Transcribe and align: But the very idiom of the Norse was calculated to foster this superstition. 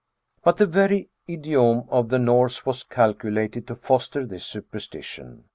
But 0.43 0.57
the 0.57 0.65
very 0.65 1.09
idiom 1.27 1.83
of 1.89 2.09
the 2.09 2.17
Norse 2.17 2.65
was 2.65 2.81
calculated 2.83 3.67
to 3.67 3.75
foster 3.75 4.25
this 4.25 4.43
superstition. 4.47 5.43